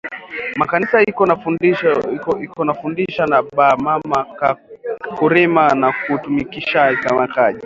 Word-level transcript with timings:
Ma 0.59 0.65
kanisa 0.71 0.97
iko 2.45 2.59
na 2.67 2.73
fundisha 2.79 3.23
ba 3.57 3.67
mama 3.87 4.19
ku 5.17 5.25
rima 5.33 5.65
na 5.81 5.89
ku 5.99 6.11
tumikisha 6.23 6.79
ma 7.17 7.27
Kaji 7.33 7.59